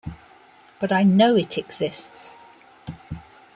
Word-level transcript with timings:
But 0.79 0.91
I 0.91 1.03
know 1.03 1.35
it 1.35 1.59
exists. 1.59 2.33